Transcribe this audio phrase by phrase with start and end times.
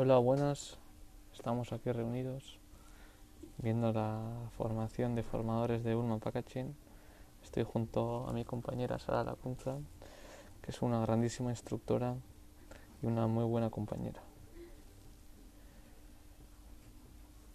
[0.00, 0.78] Hola, buenas.
[1.34, 2.60] Estamos aquí reunidos
[3.56, 4.20] viendo la
[4.56, 6.72] formación de formadores de Ulma Packaging.
[7.42, 9.78] Estoy junto a mi compañera Sara Lacunza,
[10.62, 12.14] que es una grandísima instructora
[13.02, 14.22] y una muy buena compañera.